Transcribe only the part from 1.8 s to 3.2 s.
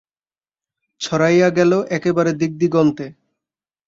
একেবারে দিগদিগন্তে।